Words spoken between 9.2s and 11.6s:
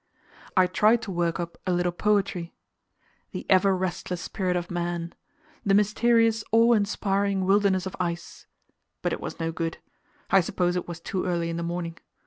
was no good; I suppose it was too early in